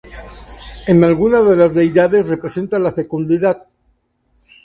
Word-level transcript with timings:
En 0.87 1.03
alguna 1.03 1.43
de 1.43 1.55
las 1.55 1.75
deidades 1.75 2.25
representa 2.27 2.79
la 2.79 2.91
fecundidad. 2.91 3.67